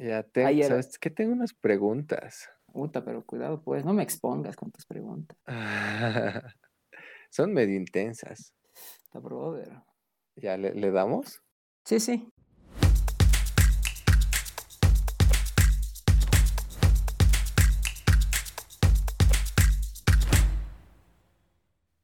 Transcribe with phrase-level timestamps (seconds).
[0.00, 1.10] Ya tengo, Ayer- ¿sabes qué?
[1.10, 2.48] Tengo unas preguntas.
[2.72, 5.36] Puta, pero cuidado, pues, no me expongas con tus preguntas.
[7.30, 8.54] Son medio intensas.
[9.04, 9.82] Está brother.
[10.36, 11.42] ¿Ya le, le damos?
[11.84, 12.32] Sí, sí.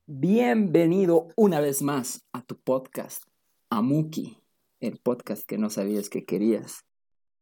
[0.06, 3.22] Bienvenido una vez más a tu podcast,
[3.70, 4.38] Amuki,
[4.80, 6.84] el podcast que no sabías que querías.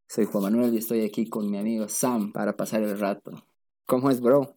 [0.07, 3.33] Soy Juan Manuel y estoy aquí con mi amigo Sam para pasar el rato.
[3.87, 4.57] ¿Cómo es, bro?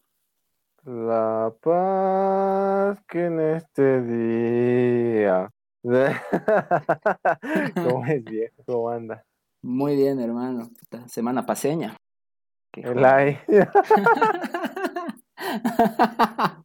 [0.84, 5.50] La paz que en este día.
[7.74, 8.62] ¿Cómo es, viejo?
[8.66, 9.24] ¿Cómo anda?
[9.62, 10.70] Muy bien, hermano.
[11.06, 11.96] Semana paseña.
[12.70, 13.38] Qué El ay.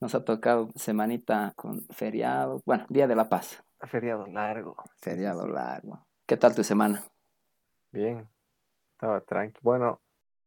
[0.00, 4.76] Nos ha tocado semanita con feriado, bueno, Día de la Paz, Feriado largo.
[4.98, 6.06] Feriado largo.
[6.26, 7.04] ¿Qué tal tu semana?
[7.92, 8.28] Bien.
[8.92, 9.60] Estaba tranqui.
[9.62, 10.00] Bueno,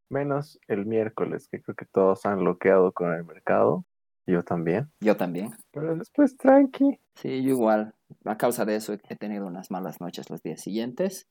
[0.10, 3.86] menos el miércoles, que creo que todos han bloqueado con el mercado.
[4.26, 4.92] Yo también.
[5.00, 5.56] Yo también.
[5.72, 7.00] Pero después tranqui.
[7.16, 7.96] Sí, yo igual.
[8.26, 11.28] A causa de eso he tenido unas malas noches los días siguientes.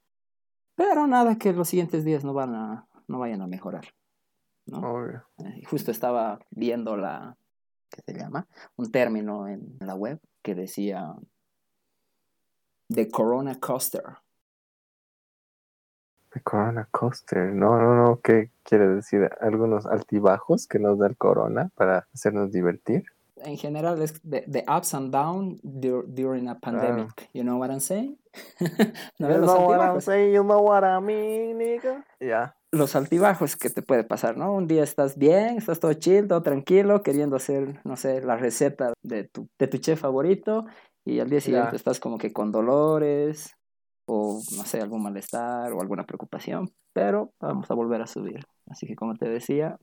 [0.77, 3.85] Pero nada que los siguientes días no van a, no vayan a mejorar.
[4.65, 4.79] ¿no?
[4.81, 5.25] Obvio.
[5.45, 7.37] Eh, Justo estaba viendo la,
[7.91, 8.47] ¿qué se llama?
[8.77, 11.15] Un término en la web que decía
[12.89, 14.05] The Corona Coaster.
[16.33, 17.53] The Corona Coaster.
[17.55, 18.21] No, no, no.
[18.23, 19.31] ¿Qué quiere decir?
[19.41, 23.05] Algunos altibajos que nos da el Corona para hacernos divertir.
[23.41, 27.29] En general es the, the ups and downs dur- during a pandemic.
[27.33, 28.19] You know what I'm saying?
[29.19, 32.05] ¿No You know what I'm saying, you know what I mean, nigga.
[32.21, 32.57] Ya.
[32.73, 34.53] Los altibajos que te puede pasar, ¿no?
[34.53, 38.93] Un día estás bien, estás todo chill, todo tranquilo, queriendo hacer, no sé, la receta
[39.03, 40.67] de tu, de tu chef favorito
[41.05, 41.77] y al día siguiente Ya.
[41.77, 43.57] estás como que con dolores
[44.09, 48.41] o, no sé, algún malestar o alguna preocupación, pero vamos a volver a subir.
[48.69, 49.79] Así que como te decía,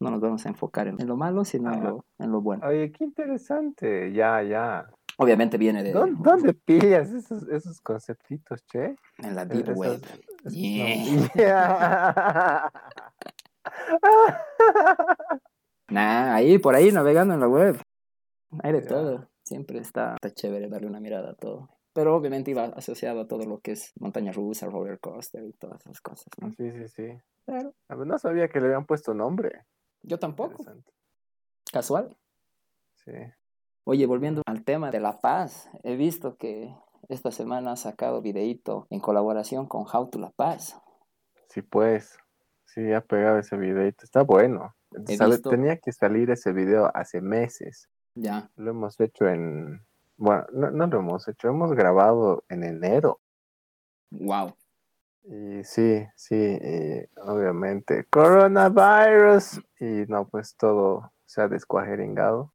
[0.00, 2.66] no nos vamos a enfocar en, lo malo, sino en lo, en lo bueno.
[2.66, 4.12] Oye, qué interesante.
[4.12, 4.86] Ya, ya.
[5.18, 8.96] Obviamente viene de ¿Dónde, dónde pillas esos, esos conceptitos, che?
[9.18, 10.02] en la deep Esos- web.
[10.44, 11.28] esos- Yeah.
[11.34, 12.70] Yeah.
[15.88, 17.80] Nah, ahí, por ahí, navegando en la web.
[18.62, 18.88] Hay de Ya.
[18.88, 19.28] todo.
[19.44, 21.68] Siempre está, está chévere darle una mirada a todo.
[21.96, 25.80] Pero obviamente iba asociado a todo lo que es montaña rusa, roller coaster y todas
[25.80, 26.26] esas cosas.
[26.38, 26.50] ¿no?
[26.50, 27.08] Sí, sí, sí.
[27.46, 29.64] Pero A ver, no sabía que le habían puesto nombre.
[30.02, 30.62] yo tampoco.
[31.72, 32.14] Casual.
[33.04, 33.12] Sí.
[33.84, 36.74] Oye, volviendo al tema de La Paz, he visto que
[37.08, 40.76] esta semana ha sacado videíto en colaboración con How to La Paz.
[41.48, 42.18] Sí, pues.
[42.66, 44.04] Sí, ha pegado ese videito.
[44.04, 44.74] Está bueno.
[44.92, 47.88] He visto- Tenía que salir ese video hace meses.
[48.14, 48.50] Ya.
[48.56, 49.80] Lo hemos hecho en...
[50.16, 51.48] Bueno, no, no lo hemos hecho.
[51.48, 53.20] Hemos grabado en enero.
[54.10, 54.54] Wow.
[55.24, 58.04] Y sí, sí, y obviamente.
[58.10, 59.60] Coronavirus.
[59.80, 62.52] Y no, pues todo se ha descuajeringado.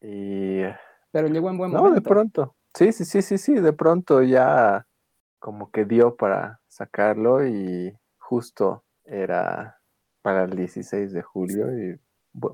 [0.00, 0.62] Y...
[1.10, 2.10] Pero llegó en buen No, de momento.
[2.10, 2.56] pronto.
[2.74, 3.54] Sí, sí, sí, sí, sí.
[3.54, 4.86] De pronto ya
[5.38, 9.78] como que dio para sacarlo y justo era
[10.22, 12.00] para el 16 de julio y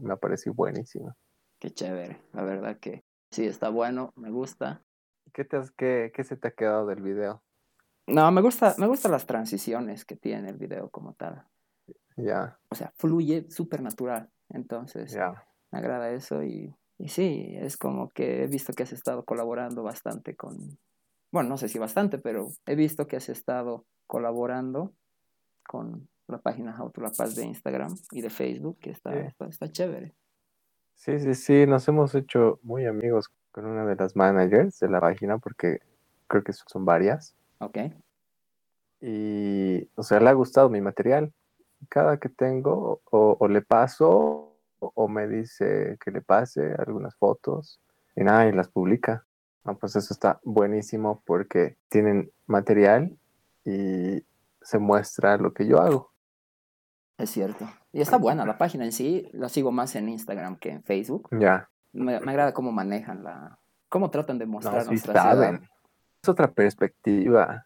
[0.00, 1.14] me pareció buenísimo.
[1.58, 2.20] Qué chévere.
[2.32, 4.82] La verdad que sí, está bueno, me gusta.
[5.32, 7.42] ¿Qué, te has- qué, qué se te ha quedado del video?
[8.06, 11.46] No, me gusta, me gustan las transiciones que tiene el video como tal.
[12.16, 14.30] Ya, O sea, fluye súper natural.
[14.48, 15.44] Entonces, ya.
[15.70, 19.82] me agrada eso y, y sí, es como que he visto que has estado colaborando
[19.82, 20.78] bastante con,
[21.30, 24.92] bueno, no sé si bastante, pero he visto que has estado colaborando
[25.66, 29.47] con la página How to La Paz de Instagram y de Facebook, que está, está,
[29.47, 30.14] está chévere.
[31.00, 35.00] Sí, sí, sí, nos hemos hecho muy amigos con una de las managers de la
[35.00, 35.80] página porque
[36.26, 37.34] creo que son varias.
[37.58, 37.78] Ok,
[39.00, 41.32] y, o sea, le ha gustado mi material.
[41.88, 47.16] Cada que tengo, o, o le paso, o, o me dice que le pase algunas
[47.16, 47.80] fotos,
[48.14, 49.24] y nada, y las publica.
[49.64, 53.16] Ah, pues eso está buenísimo porque tienen material
[53.64, 54.22] y
[54.60, 56.09] se muestra lo que yo hago.
[57.20, 57.68] Es cierto.
[57.92, 61.28] Y está buena la página en sí, la sigo más en Instagram que en Facebook.
[61.38, 63.58] Ya, Me, me agrada cómo manejan la,
[63.88, 65.34] cómo tratan de no, mostrar sí nuestra ciudad.
[65.34, 65.68] saben.
[66.22, 67.64] Es otra perspectiva.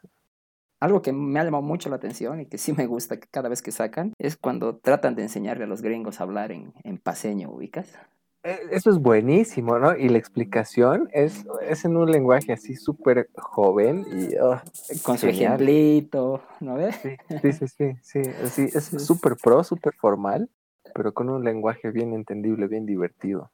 [0.80, 3.48] Algo que me ha llamado mucho la atención y que sí me gusta que cada
[3.48, 6.98] vez que sacan es cuando tratan de enseñarle a los gringos a hablar en, en
[6.98, 7.98] paseño, ¿ubicas?
[8.44, 9.96] Eh, Eso es buenísimo, ¿no?
[9.96, 14.36] Y la explicación es, es en un lenguaje así súper joven y...
[14.36, 14.62] ah,
[15.02, 15.54] Con su Genial.
[15.54, 16.96] ejemplito, ¿no ves?
[16.96, 20.50] Sí, sí, sí, sí, es súper pro, súper formal,
[20.94, 23.50] pero con un lenguaje bien entendible, bien divertido.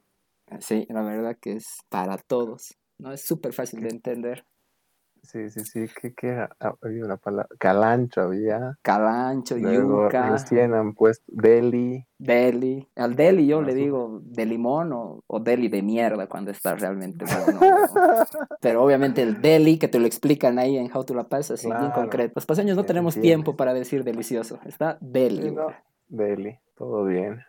[0.58, 3.12] Sí, la verdad que es para todos, ¿no?
[3.12, 4.44] Es súper fácil de entender.
[5.22, 6.50] Sí, sí, sí, ¿qué, qué era?
[6.60, 8.78] Ah, había una palabra, calancho había.
[8.82, 12.04] Calancho, Luego yuca, recién han puesto deli.
[12.18, 12.88] deli.
[12.96, 13.78] Al deli yo le sí.
[13.80, 17.24] digo de limón o, o deli de mierda cuando está realmente
[17.60, 17.60] bueno.
[18.60, 21.66] Pero obviamente el deli que te lo explican ahí en How to La Paz, así
[21.66, 21.92] bien Claro.
[21.94, 22.32] concreto.
[22.36, 23.28] Los paseños no tenemos entiendes.
[23.44, 24.58] tiempo para decir delicioso.
[24.64, 25.42] Está deli.
[25.42, 25.66] Sí, no,
[26.08, 27.40] Deli, todo bien.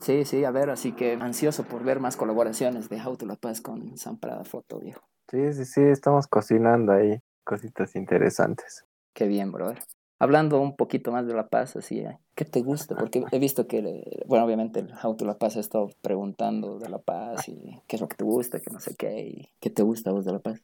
[0.00, 3.36] Sí, sí, a ver, así que ansioso por ver más colaboraciones de How to La
[3.36, 5.02] Paz con San Prada Foto, viejo.
[5.32, 8.84] Sí, sí, sí, estamos cocinando ahí cositas interesantes.
[9.14, 9.78] Qué bien, brother.
[10.18, 12.18] Hablando un poquito más de La Paz, así, ¿eh?
[12.34, 12.96] ¿qué te gusta?
[12.96, 16.90] Porque he visto que, bueno, obviamente el How to La Paz ha estado preguntando de
[16.90, 19.70] La Paz y qué es lo que te gusta, que no sé qué, y qué
[19.70, 20.60] te gusta a vos de La Paz.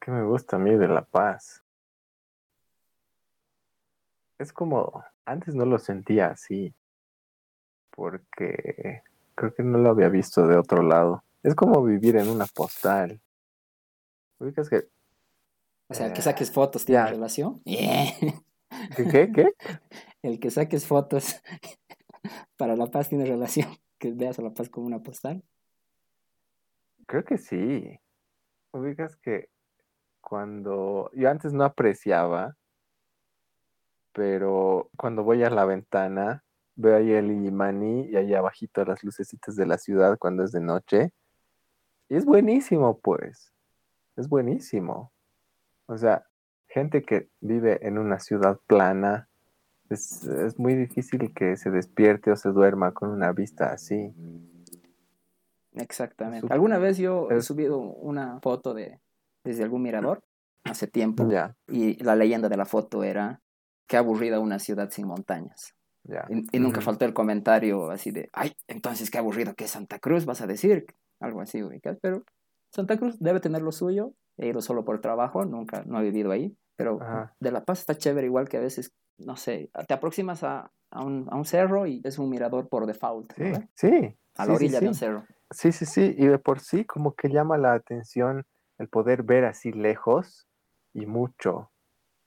[0.00, 1.62] ¿Qué me gusta a mí de La Paz?
[4.36, 6.74] Es como, antes no lo sentía así,
[7.92, 9.04] porque
[9.36, 11.22] creo que no lo había visto de otro lado.
[11.44, 13.20] Es como vivir en una postal.
[14.38, 14.88] Ubicas que,
[15.88, 17.62] O sea, el que Eh, saques fotos tiene relación.
[17.64, 18.06] Yeah.
[18.96, 19.54] ¿qué, qué, qué?
[20.22, 21.42] El que saques fotos
[22.56, 23.68] para La Paz tiene relación.
[23.98, 25.42] Que veas a La Paz como una postal.
[27.06, 27.98] Creo que sí.
[28.72, 29.48] Ubicas que
[30.20, 32.56] cuando yo antes no apreciaba,
[34.12, 36.44] pero cuando voy a la ventana,
[36.74, 40.60] veo ahí el Illimani y ahí abajito las lucecitas de la ciudad cuando es de
[40.60, 41.12] noche.
[42.10, 43.54] Y es buenísimo, pues.
[44.16, 45.12] Es buenísimo.
[45.86, 46.26] O sea,
[46.68, 49.28] gente que vive en una ciudad plana,
[49.88, 54.12] es, es muy difícil que se despierte o se duerma con una vista así.
[55.74, 56.48] Exactamente.
[56.50, 59.00] Alguna vez yo he subido una foto de
[59.44, 60.24] desde algún mirador
[60.64, 61.28] hace tiempo
[61.68, 63.40] y la leyenda de la foto era
[63.86, 65.74] qué aburrida una ciudad sin montañas.
[66.02, 66.26] ya.
[66.28, 70.00] Y, y nunca faltó el comentario así de, ay, entonces qué aburrido que es Santa
[70.00, 70.86] Cruz, vas a decir,
[71.20, 71.98] algo así, ubicas.
[72.00, 72.24] Pero
[72.76, 76.30] Santa Cruz debe tener lo suyo, he ido solo por trabajo, nunca, no he vivido
[76.30, 77.34] ahí, pero Ajá.
[77.40, 81.02] de La Paz está chévere, igual que a veces, no sé, te aproximas a, a
[81.02, 83.64] un, a un cerro y es un mirador por default, Sí, ¿verdad?
[83.74, 83.88] sí.
[83.88, 85.24] a sí, la sí, orilla de un cerro.
[85.50, 88.44] Sí, sí, sí, y de por sí como que llama la atención
[88.78, 90.46] el poder ver así lejos
[90.92, 91.70] y mucho,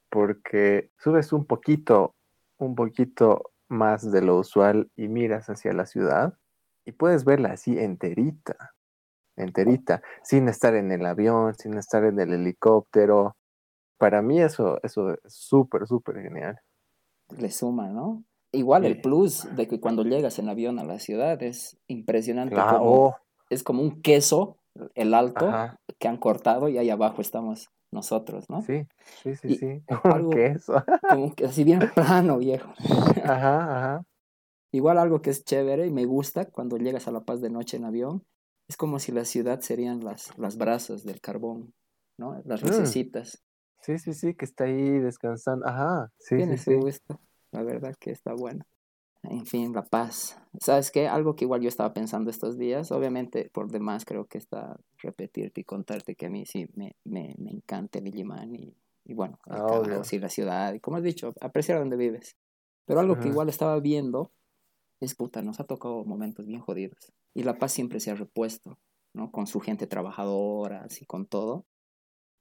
[0.09, 2.15] porque subes un poquito,
[2.57, 6.33] un poquito más de lo usual y miras hacia la ciudad
[6.85, 8.73] y puedes verla así enterita,
[9.43, 13.35] enterita, sin estar en el avión, sin estar en el helicóptero.
[13.97, 16.59] Para mí eso, eso es súper, súper genial.
[17.37, 18.23] le suma, ¿no?
[18.51, 22.55] Igual el plus de que cuando llegas en avión a la ciudad es impresionante.
[22.55, 23.17] Claro, como-
[23.49, 24.57] es como un queso,
[24.95, 28.61] el alto, ajá, que han cortado y ahí abajo estamos nosotros, ¿no?
[28.61, 28.87] sí,
[29.23, 30.83] sí, sí, Y sí, algo- ¿qué es eso?
[31.09, 32.69] Como que así bien plano, viejo.
[33.23, 34.03] Ajá, ajá.
[34.71, 37.77] Igual algo que es chévere y me gusta cuando llegas a La Paz de noche
[37.77, 38.23] en avión,
[38.69, 41.73] es como si la ciudad serían las, las brasas del carbón,
[42.17, 42.41] ¿no?
[42.45, 42.67] Las Mm.
[42.67, 43.43] lucecitas.
[43.81, 45.67] Sí, sí, sí, que está ahí descansando.
[45.67, 46.79] Ajá, sí, Tiene sí, su sí.
[46.79, 47.19] gusto.
[47.51, 48.65] La verdad que está bueno.
[49.23, 50.37] En fin, La Paz.
[50.61, 51.07] ¿Sabes qué?
[51.07, 55.61] Algo que igual yo estaba pensando estos días, obviamente por demás creo que está repetirte
[55.61, 58.75] y contarte que a mí sí me, me, me encanta el Illimán y,
[59.05, 60.01] y bueno, el Ah, obvio.
[60.01, 62.37] caos y la ciudad y como has dicho, apreciar donde vives.
[62.85, 63.29] Pero algo que Ujú.
[63.29, 64.31] igual estaba viendo
[65.01, 67.11] es, puta, nos ha tocado momentos bien jodidos.
[67.33, 68.77] Y La Paz siempre se ha repuesto,
[69.13, 69.31] ¿no?
[69.31, 71.65] Con su gente trabajadora, así con todo.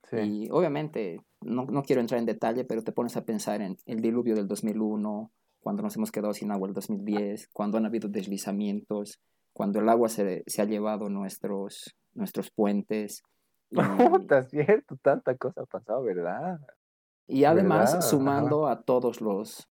[0.04, 0.16] Sí.
[0.16, 4.00] Y obviamente, no, no quiero entrar en detalle, pero te pones a pensar en el
[4.00, 5.30] diluvio del 2001,
[5.60, 9.20] cuando nos hemos quedado sin agua el 2010, cuando han habido deslizamientos,
[9.52, 13.22] cuando el agua se, se ha llevado nuestros, nuestros puentes.
[13.70, 16.58] Y, Puta, es cierto, tanta cosa ha pasado, ¿verdad?
[17.28, 18.08] y además, ¿Verdad?
[18.08, 19.68] sumando a todos los,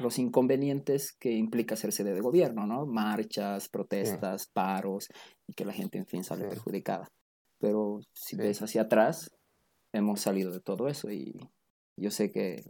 [0.00, 2.86] los inconvenientes que implica ser sede de gobierno, ¿no?
[2.86, 5.08] Marchas, protestas, paros,
[5.46, 6.48] y que la gente, en fin, sale Sí.
[6.50, 7.08] perjudicada.
[7.58, 8.42] Pero si Sí.
[8.42, 9.30] ves hacia atrás,
[9.92, 11.38] hemos salido de todo eso y
[11.96, 12.62] yo sé que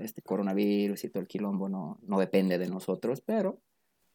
[0.00, 3.58] este coronavirus y todo el quilombo no, no depende de nosotros, pero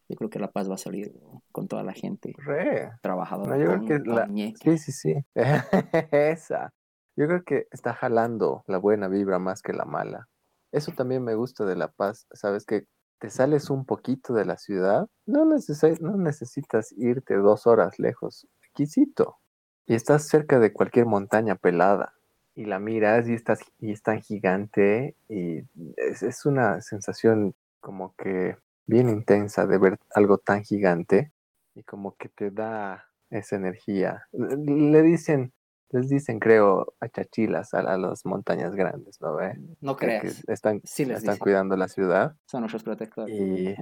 [0.08, 1.12] yo creo que La Paz va a salir
[1.52, 2.90] con toda la gente Re.
[3.02, 3.56] trabajadora.
[3.56, 4.78] No, yo creo con- que la- con ñeque.
[4.78, 5.14] Sí, sí, sí.
[6.12, 6.72] Esa.
[7.16, 10.28] Yo creo que está jalando la buena vibra más que la mala.
[10.72, 12.64] Eso también me gusta de La Paz, ¿sabes?
[12.64, 12.84] Que
[13.18, 18.46] te sales un poquito de la ciudad, no, neces- no necesitas irte dos horas lejos,
[18.74, 19.38] quisito.
[19.86, 22.14] Y estás cerca de cualquier montaña pelada.
[22.54, 25.58] Y la miras y, estás, y es tan gigante y
[25.96, 31.32] es, es una sensación como que bien intensa de ver algo tan gigante
[31.74, 34.26] y como que te da esa energía.
[34.32, 35.52] Le dicen,
[35.90, 39.58] les dicen, creo, a chachilas a, a las montañas grandes, ¿no ve?
[39.80, 41.42] No que creas, están, Sí les están dicen.
[41.44, 42.36] cuidando la ciudad.
[42.46, 43.34] son nuestros protectores.
[43.38, 43.74] Y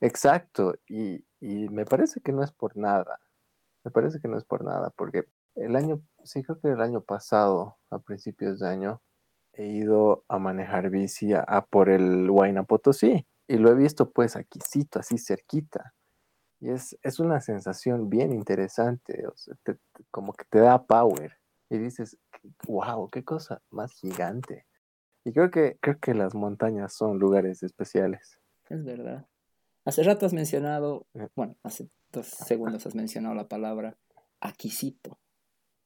[0.00, 3.20] exacto, y, y me parece que no es por nada.
[3.84, 5.24] Me parece que no es por nada, porque
[5.54, 9.02] el año, sí creo que el año pasado, a principios de año,
[9.52, 14.10] he ido a manejar bici a, a por el Huayna Potosí y lo he visto
[14.10, 15.94] pues aquícito, así cerquita.
[16.60, 20.84] Y es, es una sensación bien interesante, o sea, te- te- como que te da
[20.84, 21.36] power.
[21.70, 22.16] Y dices,
[22.66, 24.66] wow, qué cosa más gigante.
[25.24, 28.38] Y creo que, creo que las montañas son lugares especiales.
[28.70, 29.26] Es verdad.
[29.84, 31.28] Hace rato has mencionado, Eh.
[31.34, 33.96] bueno, hace dos segundos has mencionado la palabra
[34.40, 35.18] aquisito.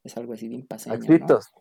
[0.04, 1.02] Es algo así bien paseño, ¿no?
[1.02, 1.52] Axitos,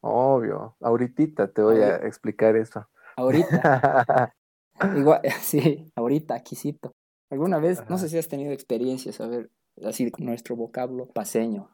[0.00, 0.76] obvio.
[0.80, 2.88] Ahorita te voy a explicar eso.
[3.16, 4.34] Ahorita,
[4.96, 6.94] igual, sí, ahorita aquisito.
[7.30, 9.50] ¿Alguna vez, no sé si has tenido experiencias, a ver,
[9.84, 11.70] así nuestro vocablo paseño?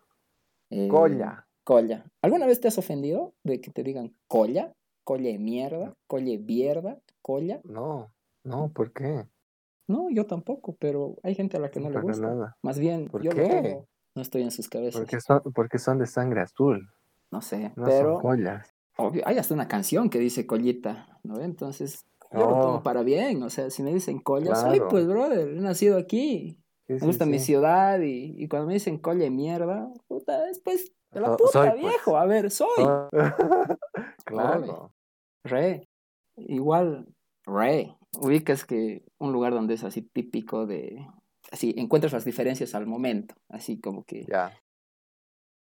[0.70, 1.46] Eh, Colla.
[1.64, 2.04] Colla.
[2.22, 4.72] ¿Alguna vez te has ofendido de que te digan colla?
[5.02, 7.60] Colla de mierda, colla de mierda, colla.
[7.64, 8.10] No,
[8.42, 9.26] no, ¿por qué?
[9.86, 12.26] No, yo tampoco, pero hay gente a la que no le Para gusta.
[12.26, 12.56] nada.
[12.62, 13.48] Más bien, ¿Por yo lo qué?
[13.48, 13.86] tengo.
[14.14, 15.00] No estoy en sus cabezas.
[15.00, 16.88] Porque son, porque son de sangre azul,
[17.30, 18.70] No sé, no pero son collas.
[18.96, 21.40] obvio, hay hasta una canción que dice collita, ¿no?
[21.40, 22.60] Entonces, yo lo Oh.
[22.62, 23.42] tomo para bien.
[23.42, 24.88] O sea, si me dicen colla, soy Claro.
[24.88, 26.58] pues, brother, he nacido aquí.
[26.86, 27.46] Sí, Me sí, gusta mi sí.
[27.46, 31.36] ciudad y, y cuando me dicen colla de mierda, puta, es pues de la So-
[31.38, 31.80] puta, soy, pues.
[31.80, 32.16] viejo.
[32.18, 32.68] A ver, soy.
[34.24, 34.92] Claro.
[35.44, 35.88] Re.
[36.36, 37.06] Igual,
[37.46, 37.94] re.
[38.20, 41.06] Ubicas que un lugar donde es así típico de.
[41.52, 43.34] Así, encuentras las diferencias al momento.
[43.48, 44.58] Así como que Ya.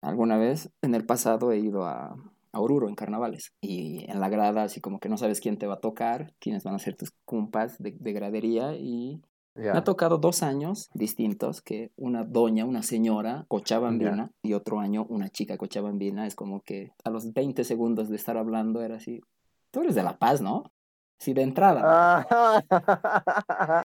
[0.02, 2.16] alguna vez en el pasado he ido a,
[2.52, 3.52] a Oruro en carnavales.
[3.62, 6.64] Y en la grada, así como que no sabes quién te va a tocar, quiénes
[6.64, 8.76] van a ser tus compas de, de gradería.
[8.76, 9.22] Y
[9.56, 15.06] Me ha tocado dos años distintos que una doña, una señora cochabambina y otro año
[15.10, 16.26] una chica cochabambina.
[16.26, 19.22] Es como que a los 20 segundos de estar hablando era así,
[19.72, 20.72] tú eres de La Paz, ¿no?
[21.20, 21.82] Sí, de entrada.
[21.84, 23.84] Ah.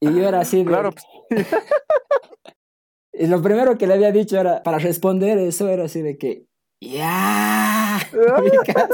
[0.00, 0.64] Y yo era así de...
[0.64, 1.04] Claro, pues,
[3.18, 6.46] Y lo primero que le había dicho era, para responder eso era así de que,
[6.80, 7.98] ¡ya!
[8.38, 8.90] ¿Ubicas?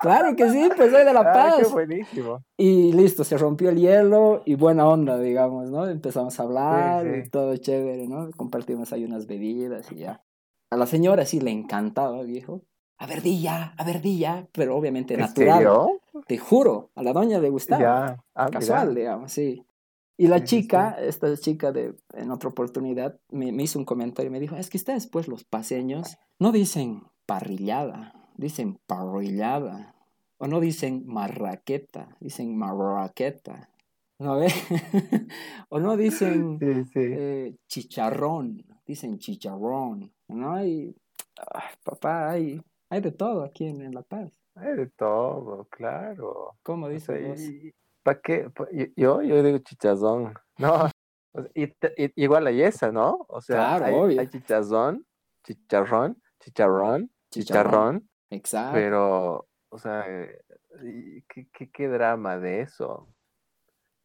[0.00, 1.72] Claro que sí, pues soy de La ah, qué Paz.
[1.72, 2.42] buenísimo.
[2.56, 5.86] Y listo, se rompió el hielo y buena onda, digamos, ¿no?
[5.86, 7.20] Empezamos a hablar Sí, sí.
[7.26, 8.30] y todo chévere, ¿no?
[8.36, 10.22] Compartimos ahí unas bebidas y ya.
[10.70, 12.62] A la señora sí le encantaba, viejo.
[12.98, 14.46] A ver, di ya, a ver, di ya.
[14.52, 15.54] Pero obviamente ¿En natural.
[15.58, 16.00] serio?
[16.26, 17.80] Te juro, a la doña le gustaba.
[17.82, 18.24] Ya.
[18.34, 18.60] Ah, mira.
[18.60, 19.64] Casual, digamos, sí.
[20.18, 24.32] Y la chica, esta chica de, en otra oportunidad, me, me hizo un comentario y
[24.32, 29.94] me dijo, es que ustedes, pues, los paseños, no dicen parrillada, dicen parrillada.
[30.38, 33.68] O no dicen marraqueta, dicen marraqueta.
[34.18, 34.48] ¿No ve?
[35.68, 36.90] o no dicen Sí, sí.
[37.00, 40.12] eh, chicharrón, dicen chicharrón.
[40.28, 40.64] ¿No?
[40.64, 40.96] Y,
[41.52, 44.30] ay, papá, hay, hay de todo aquí en, en La Paz.
[44.54, 46.56] Hay de todo, claro.
[46.62, 47.28] ¿Cómo O sea, dices
[47.64, 47.72] vos?
[48.02, 48.50] ¿Para qué?
[48.50, 50.34] Pa- Yo, yo digo chichazón.
[50.58, 50.88] No,
[51.32, 51.72] o sea, y,
[52.22, 53.24] igual hay esa, ¿no?
[53.28, 55.06] O sea, Claro, hay, hay chicharrón,
[55.44, 57.10] chicharrón, Chicharrón.
[57.30, 58.72] chicharrón, Exacto.
[58.74, 60.42] pero, o sea, eh,
[61.28, 63.08] ¿qué, qué, qué drama de eso?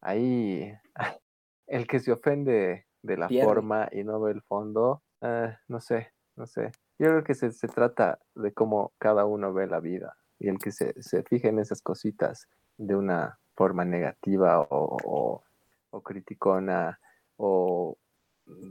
[0.00, 0.72] Ahí,
[1.66, 3.46] el que se ofende de la Pierde.
[3.46, 6.72] forma y no ve el fondo, ah, no sé, no sé.
[6.98, 10.58] Yo creo que se, se trata de cómo cada uno ve la vida y el
[10.58, 15.44] que se, se fije en esas cositas de una forma negativa o, o,
[15.90, 16.98] o criticona
[17.36, 17.96] o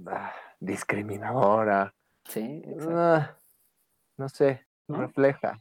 [0.07, 1.93] ah, discriminadora,
[2.27, 3.37] Sí, ah,
[4.17, 4.99] no sé, ¿No?
[4.99, 5.59] refleja,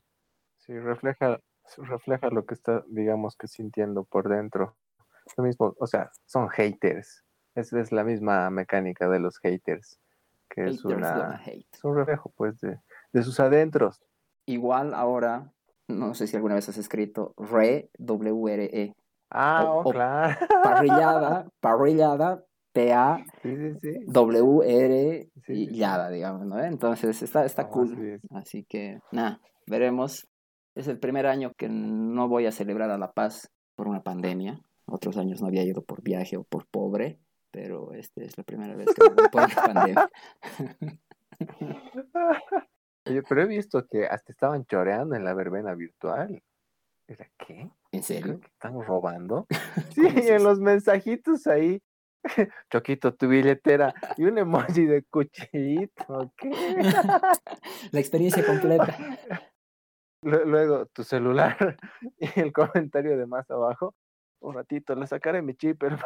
[0.59, 1.41] sí, refleja,
[1.79, 4.77] refleja lo que está, digamos que sintiendo por dentro.
[5.37, 7.25] Lo mismo, o sea, son haters.
[7.55, 9.99] Esa es la misma mecánica de los haters,
[10.51, 11.67] que es Haters una hate.
[11.73, 12.79] es un reflejo pues de,
[13.13, 14.03] de sus adentros.
[14.47, 15.51] Igual ahora,
[15.89, 18.95] no sé si alguna vez has escrito re, W-R-E,
[19.31, 20.37] Ah, O- oh, o- claro.
[20.63, 24.05] parrillada, parrillada, P-A, Sí, sí, sí.
[24.09, 26.63] W-R y llada, digamos, ¿no?
[26.63, 28.21] Entonces está, está cool.
[28.31, 30.29] así que, nada, veremos.
[30.75, 34.61] Es el primer año que no voy a celebrar a La Paz por una pandemia.
[34.87, 37.19] Otros años no había ido por viaje o por pobre,
[37.53, 40.11] pero este es la primera vez que voy por una pandemia.
[43.07, 46.43] Oye, pero he visto que hasta estaban choreando en la verbena virtual.
[47.07, 47.61] ¿Era qué?
[47.61, 48.41] ¿En ¿Creo serio?
[48.43, 49.47] están robando?
[49.95, 51.81] Sí, ¿Cómo es en los mensajitos ahí.
[52.71, 53.95] Choquito, tu billetera.
[54.17, 56.33] Y un emoji de cuchillito.
[56.37, 56.51] ¿Qué?
[57.93, 58.97] La experiencia completa.
[60.23, 61.77] Lu- Luego, tu celular.
[62.19, 63.95] Y el comentario de más abajo.
[64.41, 66.05] Un ratito, le sacaré mi chip, hermano.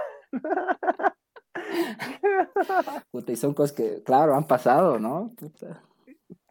[3.10, 5.32] Puta, y son cosas que, claro, han pasado, ¿no?
[5.36, 5.82] Puta,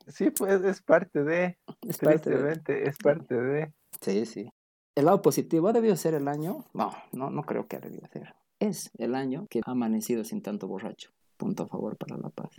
[0.07, 1.57] Sí, pues es parte de.
[1.81, 2.83] es parte de...
[2.83, 3.73] Es parte de.
[4.01, 4.49] Sí, sí.
[4.95, 6.63] El lado positivo ha debido ser el año.
[6.73, 8.33] No, no, no creo que ha debido ser.
[8.59, 11.11] Es el año que ha amanecido sin tanto borracho.
[11.37, 12.49] Punto a favor para La Paz.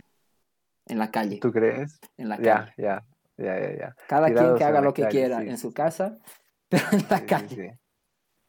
[0.85, 1.39] en la calle.
[1.39, 1.99] ¿Tú crees?
[2.17, 2.73] En la calle.
[2.77, 3.05] ya,
[3.37, 3.95] ya, ya, ya.
[4.07, 5.49] Cada quien que haga lo que calle, quiera sí.
[5.49, 6.17] en su casa,
[6.69, 7.79] pero en la Sí, calle.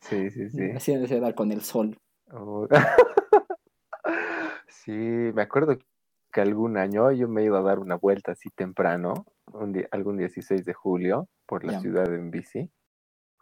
[0.00, 0.30] sí.
[0.30, 0.70] Sí, sí, sí.
[0.70, 1.98] Haciéndose dar con el sol.
[2.32, 2.66] Oh.
[4.68, 5.78] Sí, me acuerdo
[6.32, 10.16] que algún año yo me iba a dar una vuelta así temprano, un día, algún
[10.16, 11.80] 16 de julio, por la Ya.
[11.80, 12.70] ciudad en bici,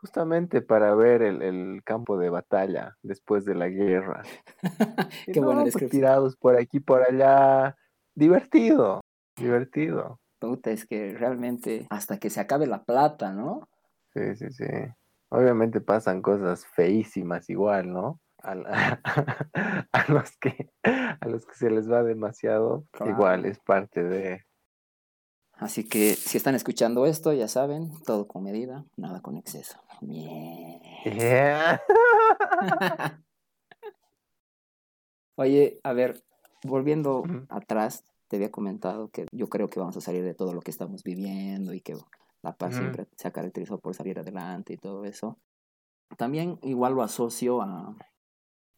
[0.01, 4.23] justamente para ver el, el campo de batalla después de la guerra.
[5.27, 5.91] Y Qué buena no, pues, descripción.
[6.01, 7.77] tirados por aquí, por allá,
[8.15, 9.01] divertido,
[9.37, 10.21] divertido.
[10.39, 13.69] Puta, es que realmente hasta que se acabe la plata, ¿no?
[14.15, 14.65] Sí, sí, sí.
[15.31, 18.21] Obviamente pasan cosas feísimas igual, ¿no?
[18.43, 19.01] A, la-
[19.93, 23.13] a los que a los que se les va demasiado, Claro.
[23.13, 24.45] igual es parte de
[25.55, 29.81] Así que si están escuchando esto, ya saben, todo con medida, nada con exceso.
[30.03, 31.81] Yeah.
[35.37, 36.23] Oye, a ver,
[36.65, 37.47] volviendo Ujú.
[37.49, 40.71] atrás, te había comentado que yo creo que vamos a salir de todo lo que
[40.71, 41.95] estamos viviendo y que
[42.43, 42.79] la paz Ujú.
[42.79, 45.39] siempre se ha caracterizado por salir adelante y todo eso.
[46.17, 47.95] También igual lo asocio a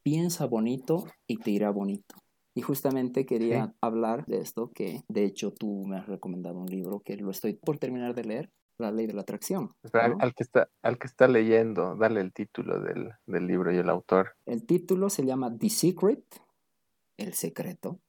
[0.03, 2.15] piensa bonito y te irá bonito.
[2.53, 3.73] Y justamente quería Sí.
[3.81, 7.53] hablar de esto, que de hecho tú me has recomendado un libro que lo estoy
[7.53, 9.69] por terminar de leer, La ley de la atracción.
[9.93, 10.17] Al, ¿no?
[10.19, 13.89] al que está al que está leyendo, dale el título del, del libro y el
[13.89, 14.35] autor.
[14.45, 16.23] El título se llama The Secret,
[17.17, 17.99] El Secreto.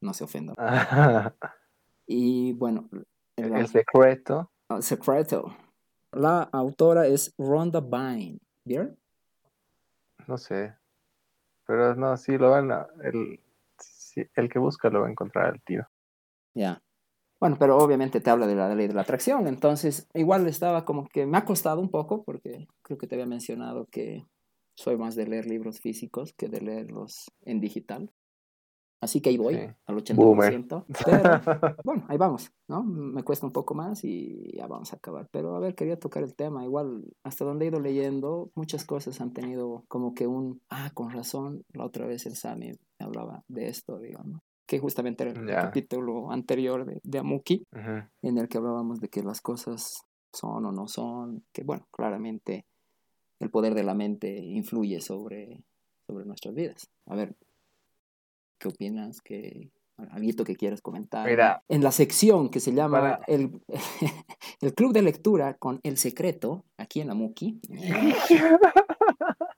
[0.00, 0.56] No se ofendan.
[2.04, 3.06] Y bueno, el,
[3.36, 4.50] el, el secreto.
[4.68, 5.56] Ah, Secreto.
[6.10, 8.38] La autora es Rhonda Byrne.
[8.64, 8.98] ¿Bien?
[10.26, 10.74] No sé.
[11.66, 12.86] Pero no, sí lo van a.
[13.02, 13.40] El,
[13.78, 15.86] sí, el que busca lo va a encontrar al tiro.
[16.54, 16.82] Ya.
[17.42, 21.08] Bueno, pero obviamente te habla de la ley de la atracción, entonces igual estaba como
[21.08, 24.24] que me ha costado un poco porque creo que te había mencionado que
[24.76, 28.12] soy más de leer libros físicos que de leerlos en digital.
[29.00, 29.60] Así que ahí voy, Sí.
[29.86, 30.14] al 80%.
[30.14, 30.64] Boomer.
[31.66, 32.84] Pero bueno, ahí vamos, ¿no?
[32.84, 35.28] Me cuesta un poco más y ya vamos a acabar.
[35.32, 36.64] Pero a ver, quería tocar el tema.
[36.64, 41.10] Igual, hasta donde he ido leyendo, muchas cosas han tenido como que un, ah, con
[41.10, 44.40] razón, la otra vez el Sami hablaba de esto, digamos.
[44.66, 45.62] Que justamente era el Ya.
[45.62, 48.02] capítulo anterior de, de Amuki, Ujú.
[48.22, 52.64] en el que hablábamos de que las cosas son o no son, que bueno, claramente
[53.40, 55.62] el poder de la mente influye sobre,
[56.06, 56.88] sobre nuestras vidas.
[57.06, 57.34] A ver,
[58.58, 59.20] ¿qué opinas?
[59.20, 61.28] ¿Qué, algo que quieras comentar?
[61.28, 61.62] Mira.
[61.68, 63.60] En la sección que se llama Para- el,
[64.60, 67.60] el Club de Lectura con El Secreto, aquí en Amuki.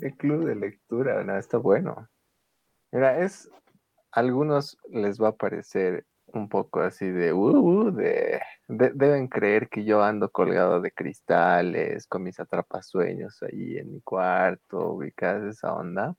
[0.00, 2.08] El club de lectura, no, está bueno.
[2.92, 3.50] Mira, es.
[4.14, 7.32] Algunos les va a parecer un poco así de.
[7.32, 7.50] Uh,
[7.88, 13.76] uh, de, de- deben creer que yo ando colgado de cristales con mis atrapasueños ahí
[13.76, 16.14] en mi cuarto, ubicadas esa onda,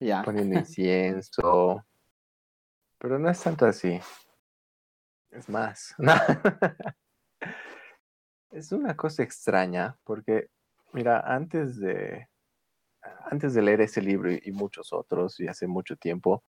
[0.00, 0.22] Ya.
[0.22, 1.84] poniendo incienso.
[2.98, 4.00] Pero no es tanto así.
[5.30, 5.94] Es más.
[8.52, 10.48] es una cosa extraña porque,
[10.94, 12.26] mira, antes de,
[13.30, 16.42] antes de leer ese libro y, y muchos otros, y hace mucho tiempo,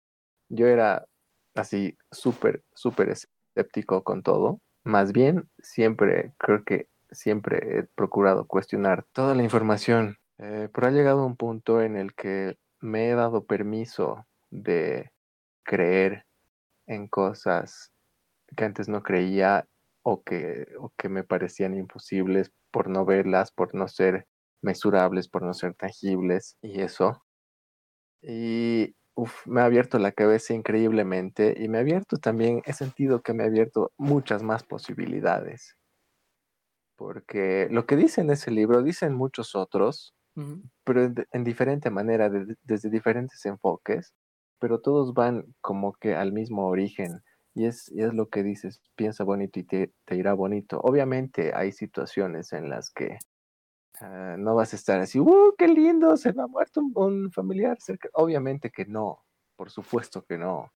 [0.53, 1.07] yo era
[1.55, 4.61] así súper, súper escéptico con todo.
[4.85, 10.91] Más bien, siempre, creo que siempre he procurado cuestionar toda la información, eh, pero ha
[10.91, 15.11] llegado un punto en el que me he dado permiso de
[15.63, 16.27] creer
[16.87, 17.93] en cosas
[18.55, 19.67] que antes no creía
[20.03, 24.27] o que, o que me parecían imposibles por no verlas, por no ser
[24.61, 27.25] mesurables, por no ser tangibles y eso.
[28.21, 33.23] Y uf, me ha abierto la cabeza increíblemente y me ha abierto también, he sentido
[33.23, 35.77] que me ha abierto muchas más posibilidades.
[36.97, 40.15] Porque lo que dice en ese libro, dicen muchos otros,
[40.85, 44.15] pero en, en diferente manera, de- desde diferentes enfoques,
[44.61, 47.23] pero todos van como que al mismo origen.
[47.55, 50.81] Y es, y es lo que dices, piensa bonito y te, te irá bonito.
[50.83, 53.19] Obviamente hay situaciones en las que
[54.01, 56.17] ah, no vas a estar así, ¡uh, qué lindo!
[56.17, 57.79] Se me ha muerto un, familiar.
[58.15, 59.25] Obviamente que no,
[59.57, 60.73] por supuesto que no.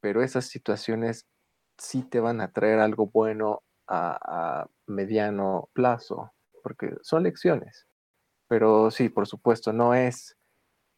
[0.00, 1.26] Pero esas situaciones
[1.78, 6.32] sí te van a traer algo bueno a, mediano plazo,
[6.62, 7.86] porque son lecciones.
[8.48, 10.36] Pero sí, por supuesto, no es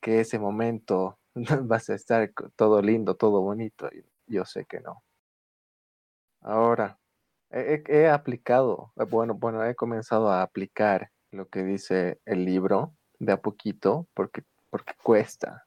[0.02, 1.18] que ese momento
[1.64, 3.88] vas a estar todo lindo, todo bonito.
[4.26, 5.02] Yo sé que no.
[6.40, 6.98] Ahora,
[7.50, 13.32] he, he- aplicado, bueno, bueno, he comenzado a aplicar lo que dice el libro de
[13.32, 15.66] a poquito, porque, porque cuesta,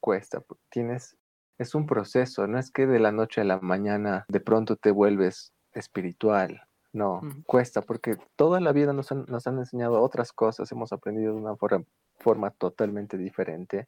[0.00, 0.42] cuesta.
[0.70, 1.16] Tienes,
[1.58, 4.90] es un proceso, no es que de la noche a la mañana de pronto te
[4.90, 6.62] vuelves espiritual.
[6.92, 11.34] No, cuesta, porque toda la vida nos han, nos han enseñado otras cosas, hemos aprendido
[11.34, 11.84] de una forma,
[12.18, 13.86] forma totalmente diferente.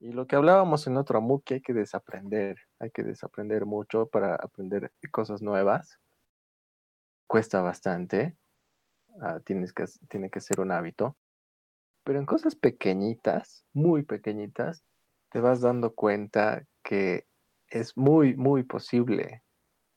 [0.00, 4.06] Y lo que hablábamos en otro MOOC, que hay que desaprender, hay que desaprender mucho
[4.06, 5.98] para aprender cosas nuevas.
[7.26, 8.36] Cuesta bastante,
[9.20, 11.16] ah, tienes que, tiene que ser un hábito.
[12.04, 14.84] Pero en cosas pequeñitas, muy pequeñitas,
[15.30, 17.26] te vas dando cuenta que
[17.68, 19.42] es muy, muy posible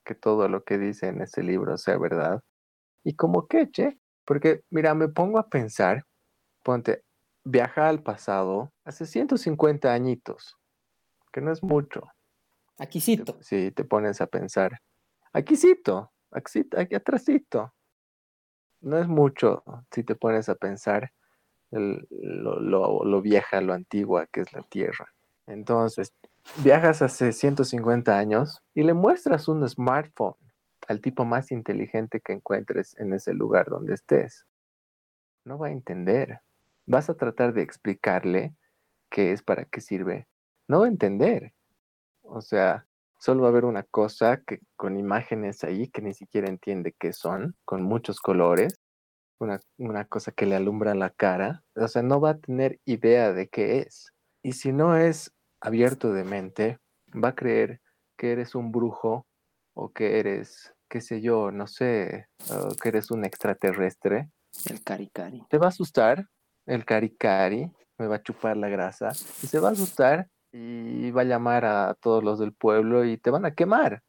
[0.04, 2.42] que todo lo que dice en ese libro sea verdad.
[3.04, 6.06] Y como que, che, porque mira, me pongo a pensar,
[6.64, 7.04] ponte,
[7.44, 10.58] viaja al pasado hace 150 añitos,
[11.32, 12.08] que no es mucho.
[12.80, 13.38] Aquícito.
[13.42, 14.80] Si te pones a pensar.
[15.34, 17.74] Aquícito, aquí, aquí atrásito.
[18.82, 21.12] No es mucho si te pones a pensar
[21.72, 25.14] lo, lo, lo vieja, lo antigua que es la Tierra.
[25.48, 26.14] Entonces,
[26.64, 30.36] viajas hace 150 años y le muestras un smartphone
[30.88, 34.46] al tipo más inteligente que encuentres en ese lugar donde estés.
[35.46, 36.42] No va a entender.
[36.86, 38.56] Vas a tratar de explicarle
[39.10, 40.28] qué es, para qué sirve.
[40.68, 41.54] No va a entender.
[42.24, 42.88] O sea,
[43.20, 47.14] solo va a haber una cosa que con imágenes ahí que ni siquiera entiende qué
[47.14, 48.80] son, con muchos colores,
[49.40, 51.64] una, una cosa que le alumbra la cara.
[51.76, 54.14] O sea, no va a tener idea de qué es.
[54.42, 56.80] Y si no es abierto de mente,
[57.14, 57.82] va a creer
[58.18, 59.28] que eres un brujo
[59.74, 62.28] o que eres, qué sé yo, no sé,
[62.82, 64.30] que eres un extraterrestre.
[64.70, 65.44] El caricari.
[65.50, 66.26] Te va a asustar,
[66.66, 69.10] el caricari, me va a chupar la grasa,
[69.44, 73.18] y se va a asustar y va a llamar a todos los del pueblo y
[73.18, 74.04] te van a quemar,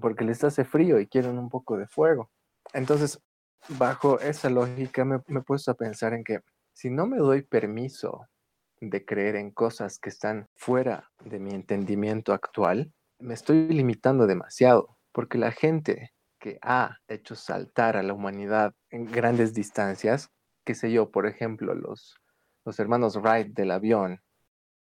[0.00, 2.30] porque les hace frío y quieren un poco de fuego.
[2.72, 3.20] Entonces,
[3.78, 6.40] bajo esa lógica me, me he puesto a pensar en que
[6.72, 8.26] si no me doy permiso
[8.80, 14.98] de creer en cosas que están fuera de mi entendimiento actual, me estoy limitando demasiado,
[15.12, 20.30] porque la gente que ha hecho saltar a la humanidad en grandes distancias,
[20.64, 22.16] qué sé yo, por ejemplo, los,
[22.64, 24.20] los hermanos Wright del avión,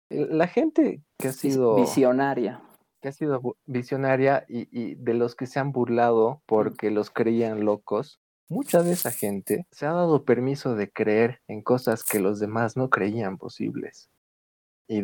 [0.08, 2.62] la gente que ha sido visionaria,
[3.00, 7.64] que ha sido visionaria y, y de los que se han burlado porque los creían
[7.64, 12.38] locos, Mucha de esa gente se ha dado permiso de creer en cosas que los
[12.38, 14.08] demás no creían posibles.
[14.88, 15.02] Y,